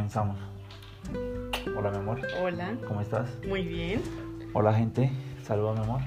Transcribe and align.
comenzamos. 0.00 0.38
Hola, 1.76 1.90
mi 1.90 1.98
amor. 1.98 2.20
Hola. 2.42 2.74
¿Cómo 2.88 3.02
estás? 3.02 3.28
Muy 3.46 3.64
bien. 3.64 4.00
Hola, 4.54 4.72
gente. 4.72 5.12
Saludos, 5.42 5.78
mi 5.78 5.84
amor. 5.84 6.00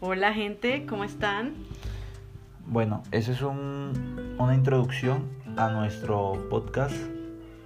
Hola, 0.00 0.34
gente. 0.34 0.84
¿Cómo 0.84 1.04
están? 1.04 1.54
Bueno, 2.66 3.04
eso 3.12 3.30
es 3.30 3.40
un, 3.42 4.34
una 4.36 4.52
introducción 4.56 5.28
a 5.56 5.70
nuestro 5.70 6.44
podcast. 6.50 6.96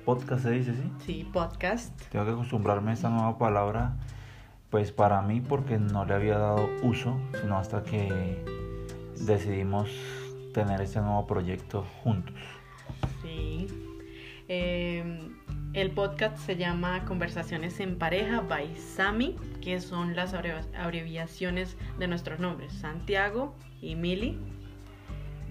Podcast 0.04 0.42
se 0.42 0.50
dice, 0.50 0.74
¿sí? 0.74 0.92
Sí, 0.98 1.30
podcast. 1.32 1.98
Tengo 2.10 2.26
que 2.26 2.32
acostumbrarme 2.32 2.90
a 2.90 2.94
esta 2.94 3.08
nueva 3.08 3.38
palabra, 3.38 3.96
pues 4.68 4.92
para 4.92 5.22
mí 5.22 5.40
porque 5.40 5.78
no 5.78 6.04
le 6.04 6.12
había 6.12 6.36
dado 6.36 6.68
uso, 6.82 7.18
sino 7.40 7.56
hasta 7.56 7.84
que 7.84 8.44
decidimos 9.18 9.88
tener 10.52 10.82
este 10.82 11.00
nuevo 11.00 11.26
proyecto 11.26 11.86
juntos. 12.02 12.36
Sí. 13.22 13.66
Eh, 14.48 14.83
el 15.74 15.90
podcast 15.90 16.36
se 16.38 16.56
llama 16.56 17.04
Conversaciones 17.04 17.80
en 17.80 17.98
Pareja 17.98 18.40
by 18.40 18.76
Sami, 18.76 19.36
que 19.60 19.80
son 19.80 20.14
las 20.14 20.32
abreviaciones 20.32 21.76
de 21.98 22.06
nuestros 22.06 22.38
nombres, 22.38 22.72
Santiago 22.74 23.56
y 23.80 23.96
Mili. 23.96 24.38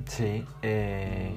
Sí, 0.06 0.46
eh, 0.62 1.36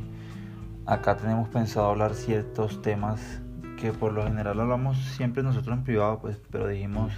acá 0.87 1.17
tenemos 1.17 1.49
pensado 1.49 1.91
hablar 1.91 2.15
ciertos 2.15 2.81
temas 2.81 3.41
que 3.81 3.93
por 3.93 4.13
lo 4.13 4.23
general 4.23 4.61
hablamos 4.61 4.97
siempre 4.99 5.43
nosotros 5.43 5.77
en 5.77 5.83
privado, 5.83 6.21
pues, 6.21 6.41
pero 6.53 6.69
dijimos, 6.69 7.13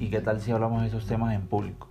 ¿y 0.00 0.10
qué 0.10 0.20
tal 0.20 0.40
si 0.40 0.50
hablamos 0.50 0.82
de 0.82 0.88
esos 0.88 1.06
temas 1.06 1.34
en 1.34 1.42
público? 1.42 1.86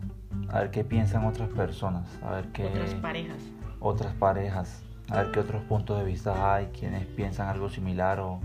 A 0.49 0.59
ver 0.59 0.72
qué 0.72 0.84
piensan 0.84 1.23
otras 1.25 1.49
personas, 1.49 2.05
a 2.22 2.31
ver 2.31 2.47
qué... 2.52 2.67
Otras 2.67 2.94
parejas. 2.95 3.38
Otras 3.80 4.13
parejas, 4.16 4.84
a 5.09 5.22
ver 5.22 5.31
qué 5.31 5.39
otros 5.39 5.63
puntos 5.63 5.97
de 6.00 6.03
vista 6.03 6.53
hay, 6.53 6.66
quienes 6.67 7.06
piensan 7.06 7.47
algo 7.47 7.69
similar 7.69 8.19
o, 8.19 8.39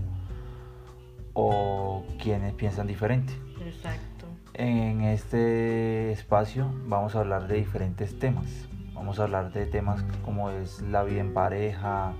o 1.33 2.03
quienes 2.21 2.53
piensan 2.53 2.87
diferente. 2.87 3.33
Exacto. 3.65 4.27
En 4.53 5.01
este 5.01 6.11
espacio 6.11 6.71
vamos 6.85 7.15
a 7.15 7.19
hablar 7.19 7.47
de 7.47 7.55
diferentes 7.55 8.17
temas. 8.19 8.67
Vamos 8.93 9.19
a 9.19 9.23
hablar 9.23 9.51
de 9.51 9.65
temas 9.65 10.03
como 10.23 10.51
es 10.51 10.81
la 10.81 11.03
vida 11.03 11.21
en 11.21 11.33
pareja, 11.33 12.13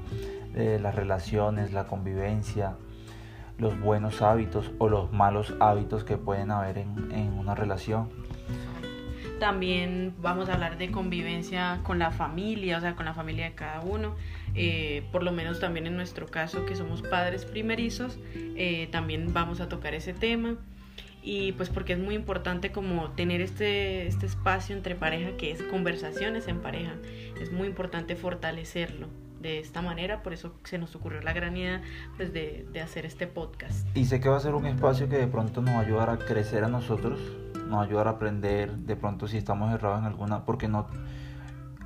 eh, 0.55 0.79
las 0.81 0.95
relaciones, 0.95 1.71
la 1.71 1.85
convivencia, 1.85 2.75
los 3.57 3.79
buenos 3.79 4.21
hábitos 4.21 4.71
o 4.79 4.89
los 4.89 5.11
malos 5.11 5.53
hábitos 5.59 6.03
que 6.03 6.17
pueden 6.17 6.51
haber 6.51 6.79
en, 6.79 7.11
en 7.11 7.33
una 7.37 7.55
relación. 7.55 8.09
También 9.39 10.13
vamos 10.21 10.49
a 10.49 10.53
hablar 10.53 10.77
de 10.77 10.91
convivencia 10.91 11.81
con 11.83 11.99
la 11.99 12.11
familia, 12.11 12.77
o 12.77 12.81
sea, 12.81 12.95
con 12.95 13.05
la 13.05 13.13
familia 13.13 13.45
de 13.45 13.55
cada 13.55 13.81
uno. 13.81 14.15
Eh, 14.55 15.03
por 15.11 15.23
lo 15.23 15.31
menos 15.31 15.59
también 15.59 15.87
en 15.87 15.95
nuestro 15.95 16.27
caso, 16.27 16.65
que 16.65 16.75
somos 16.75 17.01
padres 17.01 17.45
primerizos, 17.45 18.19
eh, 18.55 18.87
también 18.91 19.33
vamos 19.33 19.59
a 19.61 19.69
tocar 19.69 19.93
ese 19.93 20.13
tema. 20.13 20.55
Y 21.25 21.53
pues 21.53 21.69
porque 21.69 21.93
es 21.93 21.99
muy 21.99 22.15
importante 22.15 22.71
como 22.71 23.11
tener 23.11 23.39
este, 23.39 24.07
este 24.07 24.25
espacio 24.25 24.75
entre 24.75 24.95
pareja 24.95 25.37
que 25.37 25.51
es 25.51 25.63
conversaciones 25.63 26.47
en 26.47 26.59
pareja. 26.59 26.95
Es 27.41 27.51
muy 27.51 27.67
importante 27.67 28.15
fortalecerlo 28.15 29.07
de 29.43 29.59
esta 29.59 29.81
manera, 29.81 30.23
por 30.23 30.33
eso 30.33 30.53
se 30.63 30.77
nos 30.77 30.95
ocurrió 30.95 31.21
la 31.21 31.33
gran 31.33 31.55
idea 31.55 31.81
pues, 32.17 32.33
de, 32.33 32.65
de 32.71 32.81
hacer 32.81 33.05
este 33.05 33.27
podcast. 33.27 33.85
Y 33.95 34.05
sé 34.05 34.19
que 34.19 34.29
va 34.29 34.37
a 34.37 34.39
ser 34.39 34.55
un 34.55 34.65
espacio 34.65 35.07
que 35.09 35.17
de 35.17 35.27
pronto 35.27 35.61
nos 35.61 35.75
va 35.75 35.79
a 35.79 35.81
ayudar 35.81 36.09
a 36.09 36.17
crecer 36.17 36.63
a 36.63 36.69
nosotros, 36.69 37.19
nos 37.73 37.87
ayudar 37.87 38.07
a 38.07 38.11
aprender 38.11 38.77
de 38.77 38.95
pronto 38.95 39.27
si 39.27 39.37
estamos 39.37 39.73
errados 39.73 39.99
en 39.99 40.05
alguna, 40.05 40.45
porque 40.45 40.67
no... 40.67 40.87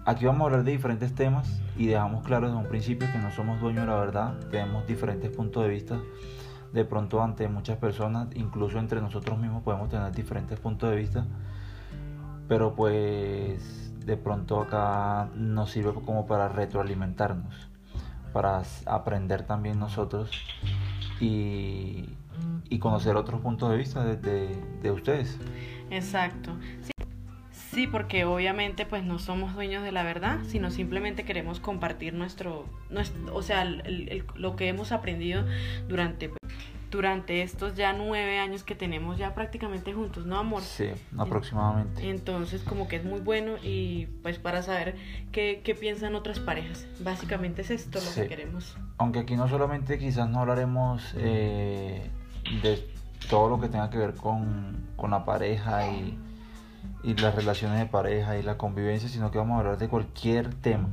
Aquí 0.06 0.26
vamos 0.26 0.42
a 0.42 0.46
hablar 0.46 0.64
de 0.64 0.72
diferentes 0.72 1.14
temas 1.14 1.62
y 1.76 1.88
dejamos 1.88 2.24
claro 2.24 2.48
desde 2.48 2.58
un 2.58 2.68
principio 2.68 3.12
que 3.12 3.18
no 3.18 3.30
somos 3.32 3.60
dueños 3.60 3.86
de 3.86 3.92
la 3.92 4.00
verdad, 4.00 4.40
tenemos 4.52 4.88
diferentes 4.88 5.30
puntos 5.32 5.64
de 5.64 5.70
vista. 5.70 6.00
De 6.72 6.86
pronto 6.86 7.22
ante 7.22 7.48
muchas 7.48 7.78
personas, 7.78 8.28
incluso 8.36 8.80
entre 8.80 9.02
nosotros 9.02 9.38
mismos 9.38 9.64
podemos 9.64 9.90
tener 9.90 10.12
diferentes 10.14 10.60
puntos 10.60 10.90
de 10.90 10.96
vista, 10.96 11.26
pero 12.48 12.74
pues 12.76 13.94
de 14.06 14.16
pronto 14.18 14.62
acá 14.62 15.30
nos 15.36 15.72
sirve 15.72 15.94
como 15.94 16.26
para 16.26 16.48
retroalimentarnos, 16.48 17.70
para 18.32 18.62
aprender 18.86 19.44
también 19.44 19.80
nosotros 19.80 20.32
y, 21.20 22.10
y 22.70 22.80
conocer 22.80 23.16
otros 23.16 23.42
puntos 23.42 23.70
de 23.72 23.78
vista 23.78 24.04
de, 24.04 24.18
de, 24.18 24.56
de 24.82 24.92
ustedes. 24.92 25.38
Exacto. 25.90 26.52
Sí. 26.82 26.92
Sí, 27.52 27.86
porque 27.86 28.26
obviamente 28.26 28.88
pues 28.88 29.04
no 29.04 29.20
somos 29.20 29.54
dueños 29.54 29.84
de 29.84 29.92
la 29.92 30.02
verdad, 30.02 30.40
sino 30.48 30.72
simplemente 30.72 31.26
queremos 31.26 31.60
compartir 31.60 32.14
nuestro, 32.16 32.66
nuestro 32.90 33.36
o 33.36 33.44
sea, 33.44 33.62
el, 33.62 33.82
el, 34.10 34.24
lo 34.36 34.56
que 34.56 34.68
hemos 34.68 34.92
aprendido 34.92 35.44
durante, 35.88 36.32
durante 36.90 37.44
estos 37.44 37.76
ya 37.76 37.94
nueve 37.94 38.40
años 38.40 38.64
que 38.64 38.74
tenemos 38.74 39.20
ya 39.20 39.36
prácticamente 39.36 39.94
juntos, 39.94 40.26
¿no, 40.26 40.38
amor? 40.40 40.64
Sí, 40.64 40.88
aproximadamente. 41.20 42.10
Entonces 42.10 42.64
como 42.64 42.88
que 42.88 42.96
es 42.96 43.06
muy 43.06 43.20
bueno 43.20 43.58
y 43.62 44.08
pues 44.24 44.40
para 44.40 44.64
saber 44.64 44.96
qué, 45.32 45.62
qué 45.64 45.76
piensan 45.76 46.16
otras 46.16 46.40
parejas. 46.40 46.88
Básicamente 47.02 47.62
es 47.62 47.70
esto 47.70 48.00
lo 48.00 48.06
Sí. 48.06 48.22
que 48.22 48.28
queremos. 48.28 48.76
Aunque 48.98 49.20
aquí 49.20 49.36
no 49.36 49.48
solamente 49.48 50.00
quizás 50.00 50.28
no 50.28 50.40
hablaremos 50.40 51.14
eh, 51.18 52.10
de 52.62 52.88
todo 53.30 53.50
lo 53.50 53.60
que 53.60 53.68
tenga 53.68 53.90
que 53.90 53.98
ver 53.98 54.16
con, 54.16 54.78
con 54.96 55.12
la 55.12 55.26
pareja 55.26 55.88
y, 55.92 56.18
y 57.04 57.14
las 57.16 57.36
relaciones 57.36 57.80
de 57.80 57.86
pareja 57.86 58.38
y 58.38 58.44
la 58.44 58.58
convivencia, 58.58 59.10
sino 59.10 59.32
que 59.32 59.38
vamos 59.38 59.56
a 59.58 59.60
hablar 59.60 59.78
de 59.78 59.88
cualquier 59.90 60.54
tema. 60.56 60.88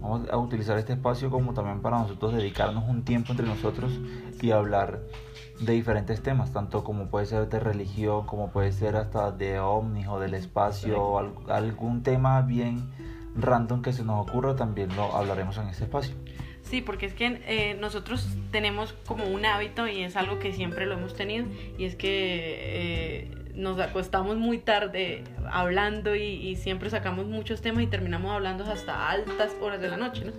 Vamos 0.00 0.28
a 0.30 0.36
utilizar 0.36 0.78
este 0.78 0.92
espacio 0.92 1.30
como 1.30 1.54
también 1.54 1.80
para 1.80 1.98
nosotros 1.98 2.32
dedicarnos 2.32 2.84
un 2.88 3.02
tiempo 3.04 3.32
entre 3.32 3.46
nosotros 3.46 3.92
y 4.40 4.50
hablar 4.52 5.00
de 5.60 5.72
diferentes 5.72 6.22
temas, 6.22 6.52
tanto 6.52 6.84
como 6.84 7.06
puede 7.06 7.26
ser 7.26 7.48
de 7.48 7.58
religión, 7.58 8.24
como 8.26 8.50
puede 8.50 8.70
ser 8.70 8.94
hasta 8.94 9.32
de 9.32 9.58
ovnis 9.58 10.06
o 10.06 10.20
del 10.20 10.34
espacio, 10.34 11.02
o 11.02 11.18
al- 11.18 11.32
algún 11.48 12.04
tema 12.04 12.40
bien 12.42 12.90
random 13.34 13.82
que 13.82 13.92
se 13.92 14.04
nos 14.04 14.28
ocurra, 14.28 14.54
también 14.54 14.94
lo 14.94 15.16
hablaremos 15.16 15.56
en 15.58 15.66
este 15.68 15.84
espacio. 15.84 16.14
Sí, 16.68 16.82
porque 16.82 17.06
es 17.06 17.14
que 17.14 17.40
eh, 17.46 17.76
nosotros 17.80 18.28
tenemos 18.50 18.92
como 19.06 19.24
un 19.24 19.46
hábito 19.46 19.86
y 19.86 20.02
es 20.02 20.16
algo 20.16 20.38
que 20.38 20.52
siempre 20.52 20.84
lo 20.84 20.94
hemos 20.94 21.14
tenido 21.14 21.46
y 21.78 21.86
es 21.86 21.96
que 21.96 22.10
eh, 22.10 23.30
nos 23.54 23.80
acostamos 23.80 24.36
muy 24.36 24.58
tarde 24.58 25.24
hablando 25.50 26.14
y, 26.14 26.24
y 26.24 26.56
siempre 26.56 26.90
sacamos 26.90 27.26
muchos 27.26 27.62
temas 27.62 27.84
y 27.84 27.86
terminamos 27.86 28.32
hablando 28.32 28.64
hasta 28.64 29.08
altas 29.08 29.56
horas 29.62 29.80
de 29.80 29.88
la 29.88 29.96
noche, 29.96 30.26
¿no? 30.26 30.32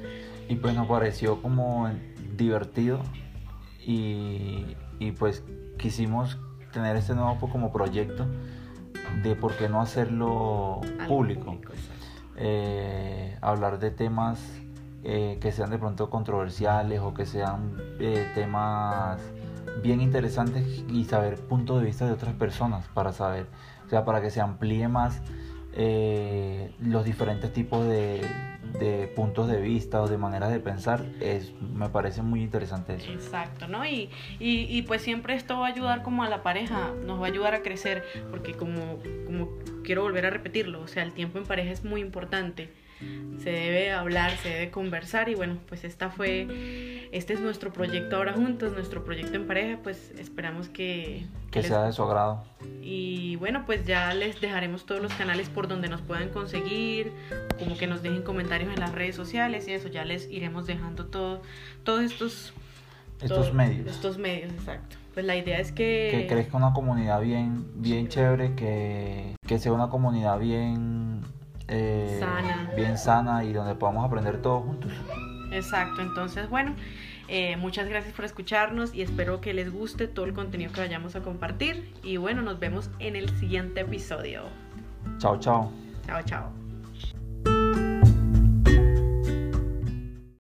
Y 0.48 0.56
pues 0.56 0.76
nos 0.76 0.88
pareció 0.88 1.42
como 1.42 1.90
divertido 2.38 3.02
y, 3.84 4.66
y 5.00 5.12
pues 5.18 5.44
quisimos 5.80 6.38
tener 6.72 6.96
este 6.96 7.16
nuevo 7.16 7.40
como 7.50 7.74
proyecto 7.74 8.28
de 9.24 9.36
por 9.36 9.56
qué 9.58 9.68
no 9.68 9.82
hacerlo 9.82 10.82
público. 11.08 11.58
Eh, 12.38 13.36
hablar 13.42 13.80
de 13.80 13.92
temas 13.92 14.40
eh, 15.04 15.38
que 15.42 15.52
sean 15.52 15.70
de 15.70 15.78
pronto 15.78 16.10
controversiales 16.10 17.00
o 17.00 17.14
que 17.14 17.26
sean 17.26 17.78
eh, 18.00 18.30
temas 18.36 19.22
bien 19.82 20.02
interesantes 20.02 20.84
y 20.90 21.06
saber 21.06 21.38
puntos 21.38 21.80
de 21.80 21.86
vista 21.86 22.06
de 22.06 22.12
otras 22.12 22.34
personas 22.34 22.86
para 22.94 23.14
saber, 23.14 23.48
o 23.86 23.90
sea, 23.90 24.04
para 24.04 24.22
que 24.22 24.30
se 24.30 24.42
amplíe 24.42 24.88
más 24.88 25.22
eh, 25.74 26.74
los 26.82 27.06
diferentes 27.06 27.54
tipos 27.54 27.86
de, 27.86 28.22
de 28.80 29.08
puntos 29.16 29.48
de 29.48 29.62
vista 29.62 30.02
o 30.02 30.08
de 30.08 30.18
maneras 30.18 30.52
de 30.52 30.60
pensar, 30.60 31.06
es, 31.22 31.54
me 31.62 31.90
parece 31.90 32.22
muy 32.22 32.42
interesante 32.42 32.96
eso. 32.96 33.12
Exacto, 33.12 33.68
¿no? 33.68 33.86
Y, 33.86 34.10
y, 34.40 34.66
y 34.68 34.82
pues 34.82 35.02
siempre 35.02 35.36
esto 35.36 35.60
va 35.60 35.68
a 35.68 35.70
ayudar 35.70 36.04
como 36.04 36.24
a 36.24 36.30
la 36.30 36.44
pareja, 36.44 36.92
nos 37.06 37.22
va 37.22 37.26
a 37.26 37.30
ayudar 37.30 37.54
a 37.54 37.62
crecer, 37.62 38.04
porque 38.32 38.54
como, 38.54 38.98
como 39.26 39.50
quiero 39.90 40.04
volver 40.04 40.28
a 40.28 40.30
repetirlo, 40.30 40.82
o 40.82 40.88
sea, 40.88 41.02
el 41.02 41.14
tiempo 41.14 41.40
en 41.40 41.46
pareja 41.46 41.72
es 41.72 41.84
muy 41.84 42.00
importante. 42.00 42.70
Se 43.40 43.50
debe 43.50 43.90
hablar, 43.90 44.30
se 44.38 44.50
debe 44.50 44.70
conversar 44.70 45.30
y 45.30 45.34
bueno, 45.34 45.58
pues 45.68 45.84
esta 45.84 46.12
fue, 46.12 47.08
este 47.12 47.34
es 47.34 47.40
nuestro 47.40 47.74
proyecto 47.74 48.18
ahora 48.18 48.34
juntos, 48.34 48.74
nuestro 48.74 49.04
proyecto 49.04 49.36
en 49.38 49.48
pareja, 49.48 49.80
pues 49.82 50.12
esperamos 50.20 50.70
que, 50.70 51.26
Que 51.50 51.64
sea 51.64 51.86
de 51.86 51.92
su 51.92 52.04
agrado. 52.04 52.44
y 52.84 53.36
bueno, 53.38 53.64
pues 53.66 53.84
ya 53.88 54.14
les 54.14 54.40
dejaremos 54.42 54.86
todos 54.86 55.02
los 55.02 55.12
canales 55.14 55.50
por 55.50 55.68
donde 55.68 55.90
nos 55.90 56.02
puedan 56.02 56.30
conseguir, 56.30 57.12
como 57.58 57.76
que 57.76 57.88
nos 57.88 58.04
dejen 58.04 58.22
comentarios 58.22 58.72
en 58.72 58.82
las 58.82 58.92
redes 58.92 59.16
sociales 59.16 59.68
y 59.68 59.74
eso, 59.74 59.88
ya 59.88 60.06
les 60.06 60.30
iremos 60.30 60.68
dejando 60.68 61.08
todo, 61.08 61.42
todos 61.84 62.04
estos 62.04 62.54
Estos 63.24 63.56
medios. 63.56 63.88
Estos 63.88 64.20
medios, 64.20 64.54
exacto. 64.54 64.98
Pues 65.14 65.26
la 65.26 65.36
idea 65.36 65.60
es 65.60 65.72
que... 65.72 66.10
que 66.12 66.28
crezca 66.28 66.58
una 66.58 66.74
comunidad 66.74 67.22
bien, 67.22 67.66
bien 67.76 68.08
chévere, 68.08 68.56
que, 68.56 69.36
que 69.48 69.60
sea 69.60 69.74
una 69.74 69.90
comunidad 69.90 70.40
bien 70.40 71.22
eh, 71.68 72.18
Sana. 72.20 72.72
bien 72.76 72.98
sana 72.98 73.44
y 73.44 73.54
donde 73.54 73.76
podamos 73.76 74.06
aprender 74.06 74.42
todos 74.42 74.64
juntos. 74.64 74.92
Exacto, 75.52 76.02
entonces 76.02 76.50
bueno, 76.50 76.76
eh, 77.28 77.58
muchas 77.58 77.88
gracias 77.88 78.14
por 78.14 78.26
escucharnos 78.26 78.94
y 78.94 79.02
espero 79.02 79.42
que 79.42 79.54
les 79.54 79.72
guste 79.72 80.08
todo 80.08 80.26
el 80.26 80.34
contenido 80.34 80.72
que 80.72 80.82
vayamos 80.82 81.16
a 81.16 81.22
compartir 81.22 81.92
y 82.04 82.18
bueno, 82.18 82.42
nos 82.42 82.60
vemos 82.60 82.90
en 83.00 83.16
el 83.16 83.30
siguiente 83.38 83.82
episodio. 83.82 84.44
Chao, 85.18 85.40
chao. 85.40 85.72
Chao, 86.06 86.22
chao. 86.24 86.69